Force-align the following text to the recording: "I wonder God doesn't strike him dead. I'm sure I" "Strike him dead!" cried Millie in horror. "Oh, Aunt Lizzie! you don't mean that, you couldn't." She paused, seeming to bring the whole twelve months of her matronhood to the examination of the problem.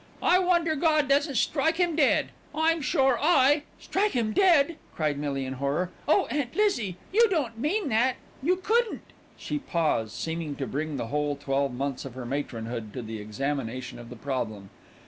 "I 0.23 0.39
wonder 0.39 0.75
God 0.75 1.07
doesn't 1.07 1.35
strike 1.35 1.77
him 1.77 1.95
dead. 1.95 2.29
I'm 2.55 2.81
sure 2.81 3.19
I" 3.21 3.61
"Strike 3.79 4.13
him 4.13 4.33
dead!" 4.33 4.77
cried 4.95 5.19
Millie 5.19 5.45
in 5.45 5.53
horror. 5.61 5.91
"Oh, 6.07 6.25
Aunt 6.31 6.55
Lizzie! 6.55 6.97
you 7.13 7.29
don't 7.29 7.59
mean 7.59 7.89
that, 7.89 8.15
you 8.41 8.55
couldn't." 8.55 9.03
She 9.37 9.59
paused, 9.59 10.13
seeming 10.13 10.55
to 10.55 10.65
bring 10.65 10.97
the 10.97 11.09
whole 11.09 11.35
twelve 11.35 11.71
months 11.75 12.03
of 12.03 12.15
her 12.15 12.25
matronhood 12.25 12.93
to 12.93 13.03
the 13.03 13.19
examination 13.21 13.99
of 13.99 14.09
the 14.09 14.15
problem. 14.15 14.71